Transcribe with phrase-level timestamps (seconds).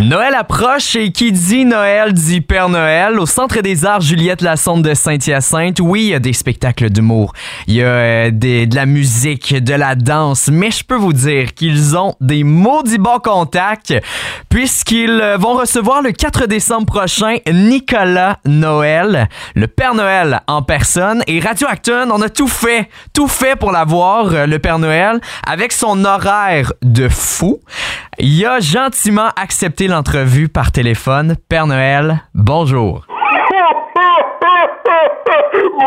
[0.00, 3.18] Noël approche et qui dit Noël dit Père Noël.
[3.18, 7.32] Au Centre des Arts Juliette Lassonde de Saint-Hyacinthe, oui, il y a des spectacles d'humour,
[7.66, 11.54] il y a euh, de la musique, de la danse, mais je peux vous dire
[11.54, 13.94] qu'ils ont des maudits bons contacts
[14.50, 21.22] puisqu'ils euh, vont recevoir le 4 décembre prochain Nicolas Noël, le Père Noël en personne.
[21.26, 25.20] Et Radio Acton, on a tout fait, tout fait pour l'avoir, euh, le Père Noël,
[25.46, 27.60] avec son horaire de fou.
[28.18, 31.36] Il a gentiment accepté l'entrevue par téléphone.
[31.48, 33.06] Père Noël, bonjour.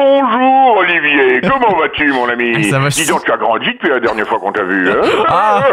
[0.10, 2.64] Bonjour Olivier, comment vas-tu mon ami?
[2.64, 4.90] Ça va Dis donc, tu as grandi depuis la dernière fois qu'on t'a vu.
[4.90, 5.02] Hein?
[5.28, 5.64] Ah!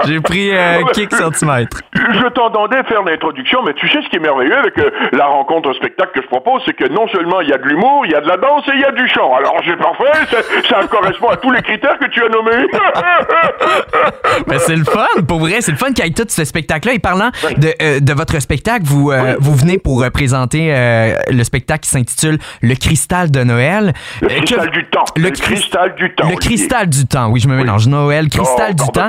[0.06, 1.80] J'ai pris euh, quelques centimètres.
[1.94, 5.72] je t'entendais faire l'introduction, mais tu sais ce qui est merveilleux avec euh, la rencontre
[5.74, 8.16] spectacle que je propose, c'est que non seulement il y a de l'humour, il y
[8.16, 9.32] a de la danse et il y a du chant.
[9.36, 10.38] Alors c'est parfait, ça,
[10.68, 12.66] ça correspond à tous les critères que tu as nommés.
[14.46, 16.94] Mais c'est le fun, pour vrai, c'est le fun qu'il y ait tout ce spectacle-là.
[16.94, 21.44] Et parlant de, euh, de votre spectacle, vous, euh, vous venez pour présenter euh, le
[21.44, 23.92] spectacle qui s'intitule Le Cristal de Noël.
[24.20, 25.04] Le Euh, cristal que- du temps.
[25.16, 26.56] Le, Le cris- cristal du temps, Le Olivier.
[26.56, 27.86] cristal du temps, oui, je me mélange.
[27.88, 29.08] Noël, cristal Oh, du temps.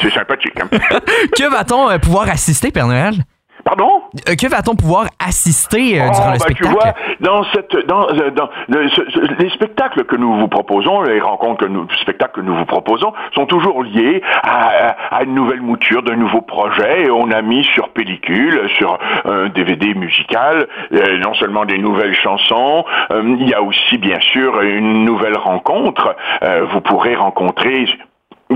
[0.00, 0.52] c'est sympathique.
[0.60, 0.68] hein.
[1.36, 3.24] Que va-t-on euh, pouvoir assister, Père Noël?
[3.64, 4.02] Pardon?
[4.28, 6.64] Euh, que va-t-on pouvoir assister euh, Oh, durant le bah, spectacle?
[6.68, 10.48] Tu vois, dans cette, dans, euh, dans le- ce- ce- les spectacles que nous vous
[10.48, 15.16] proposons, les rencontres que nous, spectacles que nous vous proposons, sont toujours liés à, à-
[15.16, 17.04] à une nouvelle mouture d'un nouveau projet.
[17.06, 22.14] Et on a mis sur pellicule, sur un DVD musical, euh, non seulement des nouvelles
[22.14, 26.14] chansons, euh, il y a aussi bien sûr une nouvelle rencontre.
[26.42, 27.86] Euh, vous pourrez rencontrer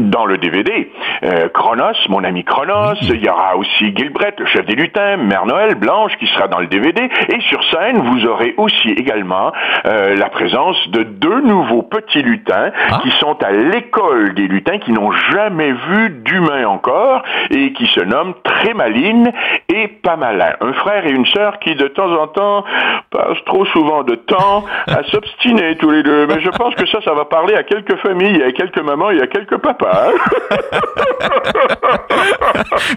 [0.00, 0.90] dans le DVD.
[1.24, 5.46] Euh, Chronos, mon ami Chronos, il y aura aussi Gilbert, le chef des lutins, Mère
[5.46, 7.08] Noël, Blanche, qui sera dans le DVD.
[7.28, 9.52] Et sur scène, vous aurez aussi également
[9.86, 13.00] euh, la présence de deux nouveaux petits lutins Ah.
[13.02, 18.00] qui sont à l'école des lutins, qui n'ont jamais vu d'humain encore, et qui se
[18.00, 19.32] nomment Trémaline
[19.72, 20.52] et Pamalin.
[20.60, 22.64] Un frère et une sœur qui, de temps en temps,
[23.10, 26.26] passent trop souvent de temps à s'obstiner tous les deux.
[26.26, 29.20] Mais je pense que ça, ça va parler à quelques familles, à quelques mamans et
[29.20, 29.85] à quelques papas.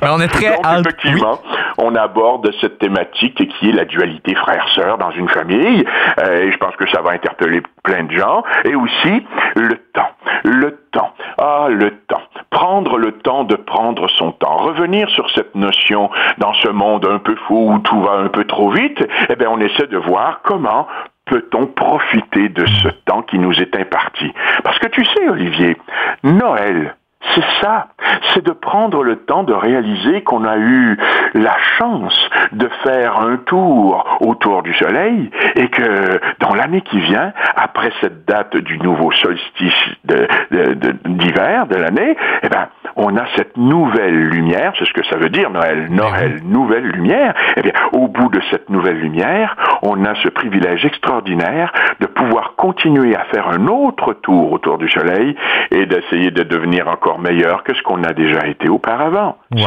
[0.01, 1.39] Ben, on est très Donc, effectivement,
[1.77, 5.85] on aborde cette thématique qui est la dualité frère-sœur dans une famille.
[6.22, 8.44] Euh, et je pense que ça va interpeller plein de gens.
[8.66, 10.09] Et aussi, le temps.
[10.44, 11.13] Le temps.
[11.38, 12.22] Ah, le temps.
[12.50, 14.57] Prendre le temps de prendre son temps.
[14.57, 18.45] Revenir sur cette notion dans ce monde un peu fou où tout va un peu
[18.45, 19.06] trop vite.
[19.29, 20.88] Eh bien, on essaie de voir comment
[21.29, 24.34] peut-on profiter de ce temps qui nous est imparti?
[24.63, 25.78] Parce que tu sais, Olivier,
[26.23, 26.95] Noël,
[27.35, 27.90] c'est ça,
[28.34, 30.97] c'est de prendre le temps de réaliser qu'on a eu
[31.34, 37.34] la chance de faire un tour autour du soleil et que dans l'année qui vient,
[37.56, 39.73] après cette date du nouveau solstice
[40.06, 44.94] de- de- de- d'hiver de, l'année, eh ben, on a cette nouvelle lumière, c'est ce
[44.94, 47.34] que ça veut dire Noël, Noël, nouvelle lumière.
[47.57, 52.53] Eh bien, au bout de cette nouvelle lumière, on a ce privilège extraordinaire de pouvoir
[52.56, 55.35] continuer à faire un autre tour autour du soleil
[55.72, 59.38] et d'essayer de devenir encore meilleur que ce qu'on a déjà été auparavant.
[59.51, 59.59] Wow.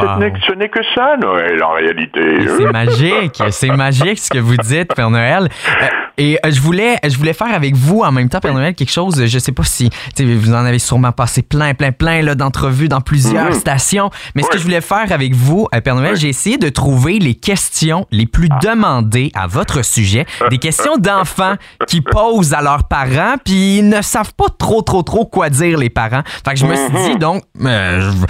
[0.47, 2.47] Ce n'est- que ça, Noël, en réalité.
[2.57, 5.49] C'est magique, c'est magique ce que vous dites, Père Noël.
[5.81, 5.85] Euh,
[6.17, 8.91] et euh, je voulais, je voulais faire avec vous en même temps, Père Noël, quelque
[8.91, 9.25] chose.
[9.25, 13.47] Je sais pas si vous en avez sûrement passé plein, plein, plein d'entrevues dans plusieurs
[13.47, 13.53] Mhm.
[13.53, 14.09] stations.
[14.35, 17.19] Mais ce que je voulais faire avec vous, euh, Père Noël, j'ai essayé de trouver
[17.19, 18.59] les questions les plus Ah.
[18.61, 21.55] demandées à votre sujet, des questions d'enfants
[21.87, 25.77] qui posent à leurs parents, puis ils ne savent pas trop, trop, trop quoi dire
[25.77, 26.21] les parents.
[26.45, 27.11] Fait que je me suis Mhm.
[27.13, 28.25] dit donc, euh, je- je-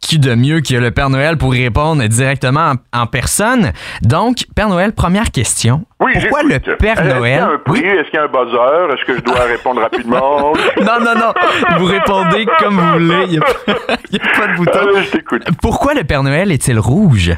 [0.00, 3.72] qui de mieux que le Père Noël pour y répondre directement en, en personne?
[4.02, 5.84] Donc, Père Noël, première question.
[6.00, 6.58] Oui, Pourquoi le.
[6.58, 7.40] Père Est-ce qu'il y a Noël...
[7.42, 7.80] un prix?
[7.80, 7.86] Oui?
[7.88, 8.94] Est-ce qu'il y a un buzzer?
[8.94, 10.52] Est-ce que je dois répondre rapidement?
[10.82, 11.32] Non, non, non.
[11.78, 13.24] Vous répondez comme vous voulez.
[13.26, 14.78] Il n'y a, pas- a de bouton.
[14.80, 15.42] Allez, je t'écoute.
[15.60, 17.32] Pourquoi le Père Noël est-il rouge?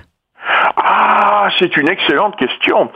[0.76, 2.90] Ah, c'est une excellente question.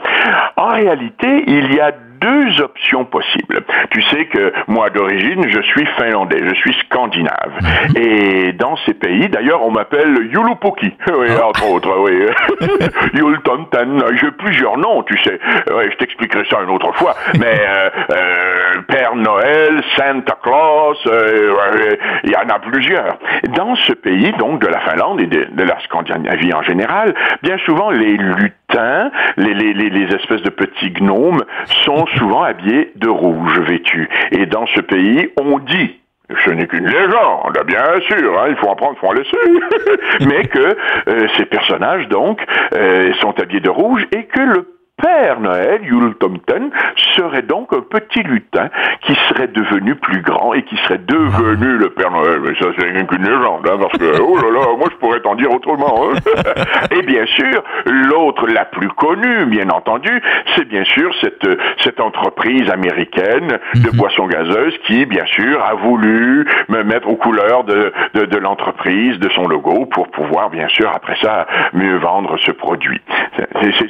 [0.57, 3.63] En réalité, il y a deux options possibles.
[3.91, 7.59] Tu sais que moi d'origine, je suis finlandais, je suis scandinave.
[7.95, 10.93] Et dans ces pays, d'ailleurs, on m'appelle Yulupuki.
[11.19, 12.25] Oui, entre autres, oui.
[13.13, 13.97] Yultontan.
[14.21, 15.39] J'ai plusieurs noms, tu sais.
[15.67, 17.15] Je t'expliquerai ça une autre fois.
[17.39, 23.17] Mais euh, euh, Père Noël, Santa Claus, euh, euh, il y en a plusieurs.
[23.55, 27.13] Dans ce pays, donc de la Finlande et de, de la Scandinavie en général,
[27.43, 28.17] bien souvent les
[28.69, 31.43] lutins, les, les, les, les espèces de petits gnomes,
[31.85, 34.09] sont souvent habillés de rouge vêtus.
[34.31, 35.95] Et dans ce pays, on dit
[36.45, 39.37] ce n'est qu'une légende, bien sûr, hein, il faut en prendre, il faut en laisser,
[40.27, 40.59] mais que
[41.09, 42.39] euh, ces personnages, donc,
[42.75, 46.69] euh, sont habillés de rouge et que le Père Noël, Yule Thompson,
[47.15, 48.69] serait donc un petit lutin
[49.01, 52.39] qui serait devenu plus grand et qui serait devenu le Père Noël.
[52.43, 55.35] Mais ça, c'est qu'une légende, hein, parce que, oh là là, moi, je pourrais t'en
[55.35, 56.09] dire autrement.
[56.09, 56.17] Hein.
[56.91, 60.21] et bien sûr, l'autre, la plus connue, bien entendu,
[60.55, 61.47] c'est bien sûr cette,
[61.83, 63.97] cette entreprise américaine de mhm.
[63.97, 69.17] boissons gazeuses qui, bien sûr, a voulu me mettre aux couleurs de, de, de l'entreprise,
[69.19, 73.01] de son logo, pour pouvoir, bien sûr, après ça, mieux vendre ce produit.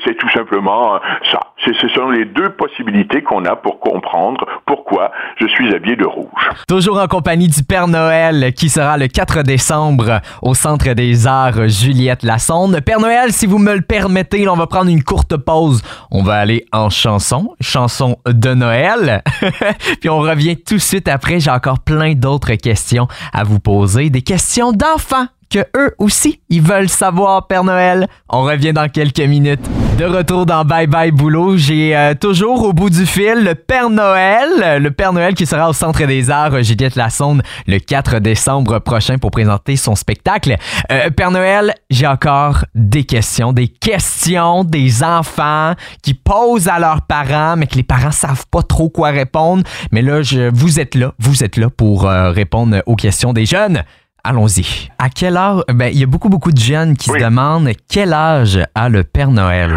[0.06, 0.99] C'est tout simplement
[1.32, 1.40] ça.
[1.66, 6.50] Ce sont les deux possibilités qu'on a pour comprendre pourquoi je suis habillé de rouge.
[6.68, 11.68] Toujours en compagnie du Père Noël qui sera le 4 décembre au Centre des Arts
[11.68, 12.80] Juliette Lassonde.
[12.82, 15.82] Père Noël, si vous me le permettez, on va prendre une courte pause.
[16.12, 19.22] On va aller en chanson, chanson de Noël.
[20.00, 21.40] Puis on revient tout de suite après.
[21.40, 26.62] J'ai encore plein d'autres questions à vous poser, des questions d'enfants que eux aussi, ils
[26.62, 28.08] veulent savoir, Père Noël.
[28.30, 29.68] On revient dans quelques minutes.
[30.00, 33.90] De retour dans Bye Bye Boulot, j'ai euh, toujours au bout du fil le Père
[33.90, 38.20] Noël, le Père Noël qui sera au Centre des Arts euh, Juliette Lassonde le 4
[38.20, 40.56] décembre prochain pour présenter son spectacle.
[40.90, 47.02] Euh, Père Noël, j'ai encore des questions, des questions des enfants qui posent à leurs
[47.02, 49.64] parents, mais que les parents savent pas trop quoi répondre.
[49.92, 53.84] Mais là, je, vous êtes là, vous êtes là pour répondre aux questions des jeunes.
[54.30, 54.92] Allons-y.
[55.00, 55.64] À quel âge?
[55.74, 59.04] Ben, il y a beaucoup, beaucoup de jeunes qui se demandent quel âge a le
[59.04, 59.72] Père Noël?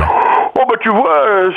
[0.62, 1.50] Oh, ben, tu vois, euh,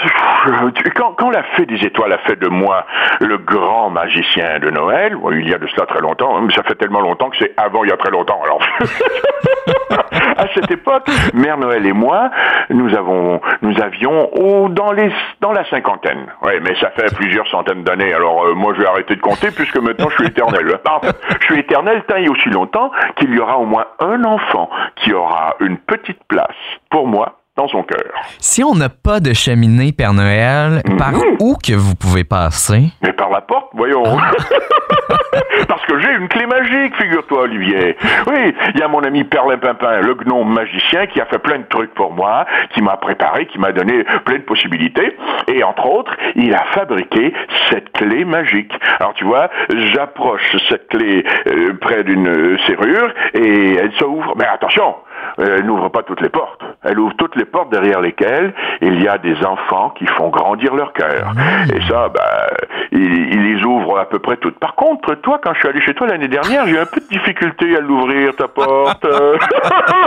[0.96, 2.86] quand, quand la fée des étoiles a fait de moi
[3.20, 6.64] le grand magicien de Noël, il y a de cela très longtemps, hein, mais ça
[6.64, 8.42] fait tellement longtemps que c'est avant il y a très longtemps.
[8.44, 8.60] Alors,
[10.38, 12.32] à cette époque, Mère Noël et moi,
[12.72, 16.26] nous avons, nous avions oh, dans les, dans la cinquantaine.
[16.42, 18.12] Oui, mais ça fait plusieurs centaines d'années.
[18.12, 20.80] Alors, euh, moi, je vais arrêter de compter puisque maintenant je suis éternel.
[20.90, 24.24] En fait, je suis éternel tant et aussi longtemps qu'il y aura au moins un
[24.24, 26.56] enfant qui aura une petite place
[26.90, 28.12] pour moi dans son cœur.
[28.40, 31.38] Si on n'a pas de cheminée, Père Noël, par mhm.
[31.40, 32.90] où que vous pouvez passer?
[33.02, 34.04] Mais par la porte, voyons.
[34.06, 34.32] Ah.
[35.68, 37.96] Parce que j'ai une clé magique, figure-toi, Olivier.
[38.28, 41.60] Oui, il y a mon ami Perlin Pimpin, le gnome magicien, qui a fait plein
[41.60, 45.16] de trucs pour moi, qui m'a préparé, qui m'a donné plein de possibilités.
[45.48, 47.34] Et entre autres, il a fabriqué
[47.70, 48.74] cette clé magique.
[49.00, 49.50] Alors tu vois,
[49.94, 54.34] j'approche cette clé euh, près d'une serrure et elle s'ouvre.
[54.38, 54.96] Mais attention,
[55.38, 56.62] elle n'ouvre pas toutes les portes.
[56.84, 60.76] Elle ouvre toutes les portes derrière lesquelles il y a des enfants qui font grandir
[60.76, 61.34] leur cœur.
[61.74, 62.48] Et ça, bah,
[62.92, 64.60] il, les ouvre à peu près toutes.
[64.60, 67.02] Par contre, toi, quand je suis allé chez toi l'année dernière, j'ai eu un peu
[67.02, 69.06] de difficulté à l'ouvrir, ta porte.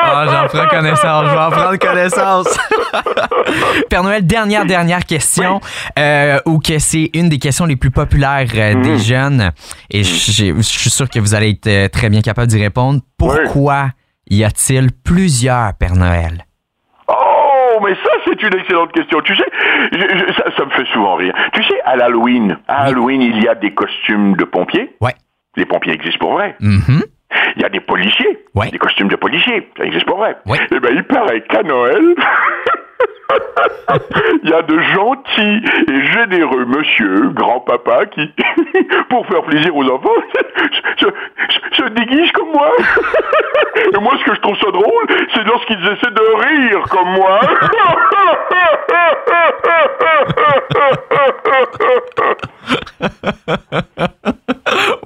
[0.00, 2.58] ah, j'en prends connaissance, je vais en prendre connaissance.
[3.90, 5.60] Père Noël, dernière, dernière question,
[5.98, 8.98] euh, ou que c'est une des questions les plus populaires euh, des mm.
[8.98, 9.50] jeunes,
[9.90, 13.00] et je suis sûr que vous allez être euh, très bien capable d'y répondre.
[13.16, 13.88] Pourquoi
[14.30, 16.44] y a-t-il plusieurs Père Noël?
[17.08, 19.20] Oh, mais ça, c'est une excellente question.
[19.22, 19.44] Tu sais,
[20.56, 21.34] ça, me fait souvent rire.
[21.54, 24.94] Tu sais, à l'Halloween, à Halloween, il y a des costumes de pompiers.
[25.00, 25.14] Ouais.
[25.56, 26.56] Les pompiers existent pour vrai.
[26.60, 27.02] Mm-hmm.
[27.56, 28.70] Il y a des policiers, ouais.
[28.70, 30.36] des costumes de policiers, ça existe pour vrai.
[30.46, 30.58] Ouais.
[30.70, 32.14] Eh ben, il paraît qu'à Noël,
[34.42, 38.32] Il y a de gentils et généreux monsieur, grand-papa, qui,
[39.10, 40.08] pour faire plaisir aux enfants,
[41.72, 42.72] se, déguisent comme moi.
[43.94, 47.40] Et moi, ce que je trouve ça drôle, c'est lorsqu'ils essaient de rire comme moi.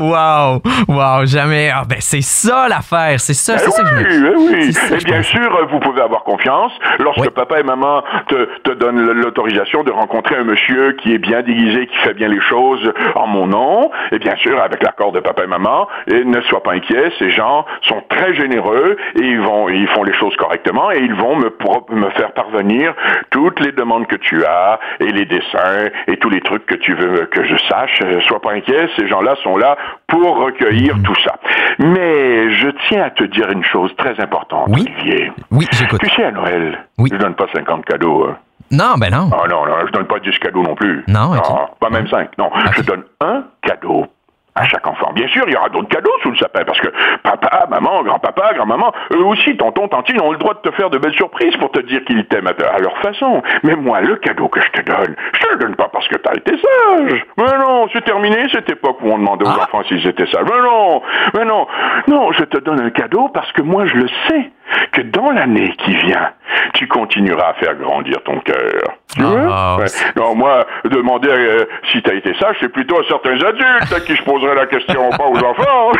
[0.02, 1.70] Wow, wow, jamais.
[1.72, 4.36] Ah, ben c'est ça l'affaire, c'est ça, c'est ça que je me...
[4.36, 4.74] oui.
[4.90, 9.84] et bien sûr, vous pouvez avoir confiance lorsque papa et maman te, te donnent l'autorisation
[9.84, 13.46] de rencontrer un monsieur qui est bien déguisé, qui fait bien les choses en mon
[13.46, 13.92] nom.
[14.10, 17.30] Et bien sûr, avec l'accord de papa et maman, et ne sois pas inquiet, ces
[17.30, 21.36] gens sont très généreux et ils vont, ils font les choses correctement et ils vont
[21.36, 21.54] me,
[21.90, 22.92] me faire parvenir
[23.30, 26.92] toutes les demandes que tu as et les dessins et tous les trucs que tu
[26.94, 28.00] veux que je sache.
[28.26, 31.34] Sois pas inquiet, ces gens-là sont là pour recueillir tout ça.
[31.78, 34.86] Mais je tiens à te dire une chose très importante, oui?
[34.96, 35.32] Olivier.
[35.50, 36.00] Oui, j'écoute.
[36.02, 37.10] Tu sais, à Noël, oui.
[37.12, 38.26] je donne pas 50 cadeaux.
[38.28, 38.36] Hein.
[38.70, 39.30] Non, ben non.
[39.32, 41.04] Ah non, non, je donne pas 10 cadeaux non plus.
[41.08, 41.32] Non,
[41.80, 42.38] pas même 5.
[42.38, 44.06] Non, je donne un cadeau
[44.54, 45.12] à chaque enfant.
[45.14, 46.88] Bien sûr, il y aura d'autres cadeaux sous le sapin, parce que
[47.22, 50.98] papa, maman, grand-papa, grand-maman, eux aussi, tonton, tantine, ont le droit de te faire de
[50.98, 53.42] belles surprises pour te dire qu'ils t'aiment à, leur façon.
[53.62, 56.16] Mais moi, le cadeau que je te donne, je te le donne pas parce que
[56.16, 57.26] t'as été sage.
[57.38, 59.64] Mais non, c'est terminé cette époque où on demandait aux ah.
[59.64, 60.44] enfants s'ils étaient sages.
[60.44, 61.02] Mais non,
[61.34, 61.66] mais non,
[62.08, 64.50] non, je te donne un cadeau parce que moi, je le sais
[64.92, 66.30] que dans l'année qui vient,
[66.74, 68.82] tu continueras à faire grandir ton cœur.
[69.14, 69.22] Tu?
[69.24, 69.86] Ah, Ouais.
[69.88, 74.00] c'est- Non, moi, demander euh, si t'as été sage, c'est plutôt à certains adultes à
[74.00, 75.92] qui je poserai la question, pas aux enfants.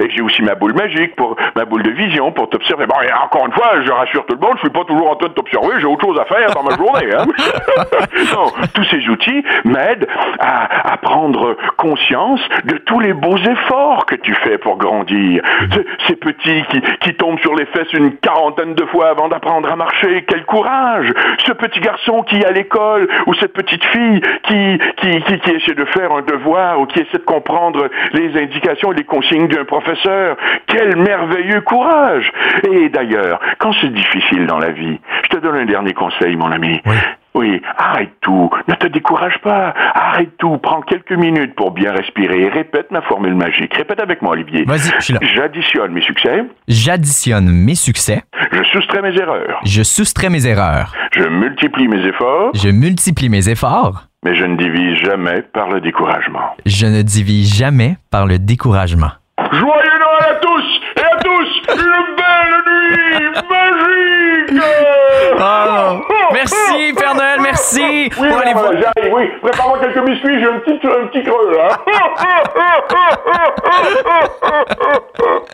[0.00, 2.86] Et j'ai aussi ma boule magique, pour ma boule de vision pour t'observer.
[2.86, 5.16] Bon, et encore une fois, je rassure tout le monde, je suis pas toujours en
[5.16, 7.14] train de t'observer, j'ai autre chose à faire dans ma journée.
[7.14, 7.24] Hein?
[8.34, 10.06] non, tous ces outils m'aident
[10.38, 15.42] à, à prendre conscience de tous les beaux efforts que tu fais pour grandir.
[15.72, 19.70] Ce- Ces petits qui, qui tombent sur les fesses une quarantaine de fois avant d'apprendre
[19.70, 21.12] à marcher, quel courage
[21.46, 25.50] Ce petit garçon qui est à l'école, ou cette petite fille qui, qui, qui, qui
[25.50, 29.48] essaie de faire un devoir, ou qui essaie de comprendre les indications et les consignes
[29.48, 29.83] d'un professeur,
[30.66, 32.30] quel merveilleux courage
[32.70, 36.50] Et d'ailleurs, quand c'est difficile dans la vie, je te donne un dernier conseil, mon
[36.50, 36.80] ami.
[36.86, 36.96] Oui.
[37.36, 42.42] Oui, arrête tout, ne te décourage pas, arrête tout, prends quelques minutes pour bien respirer
[42.42, 43.74] et répète ma formule magique.
[43.74, 44.62] Répète avec moi, Olivier.
[44.64, 45.20] Vas-y, je suis là.
[45.20, 48.22] J'additionne mes succès, J'additionne mes succès,
[48.52, 53.48] je soustrais mes erreurs, je soustrais mes erreurs, je multiplie mes efforts, je multiplie mes
[53.48, 56.54] efforts, mais je ne divise jamais par le découragement.
[56.66, 59.10] je ne divise jamais par le découragement.
[59.58, 64.62] Joyeux Noël à tous et à tous, une belle nuit magique
[65.36, 68.10] Oh, merci, Père Noël, merci.
[68.18, 68.28] Oui,
[69.12, 69.30] oui.
[69.42, 71.68] Prépare-moi quelques biscuits, j'ai un petit, un petit creux, là.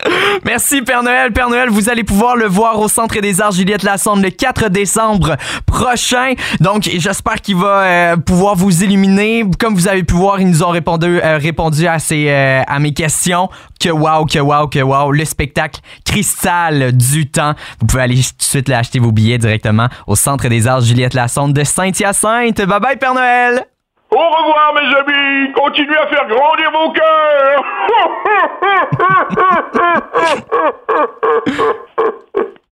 [0.43, 1.31] Merci Père Noël.
[1.31, 4.69] Père Noël, vous allez pouvoir le voir au Centre des Arts Juliette Lassonde le 4
[4.69, 6.33] décembre prochain.
[6.59, 9.45] Donc, j'espère qu'il va euh, pouvoir vous illuminer.
[9.59, 12.79] Comme vous avez pu voir, ils nous ont répondu, euh, répondu à, ces, euh, à
[12.79, 13.49] mes questions.
[13.79, 15.11] Que wow, que wow, que wow.
[15.11, 17.53] Le spectacle Cristal du temps.
[17.79, 20.81] Vous pouvez aller tout de suite là, acheter vos billets directement au Centre des Arts
[20.81, 22.61] Juliette Lassonde de Saint-Hyacinthe.
[22.61, 23.65] Bye bye Père Noël.
[24.13, 25.53] Au revoir, mes amis.
[25.53, 27.63] Continuez à faire grandir vos cœurs.